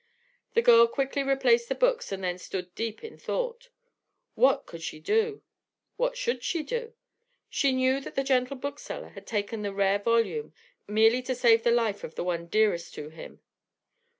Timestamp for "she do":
4.81-5.43, 6.41-6.95